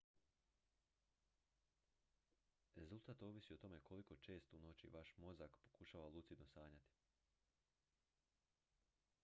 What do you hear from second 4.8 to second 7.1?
vaš mozak pokušava lucidno sanjati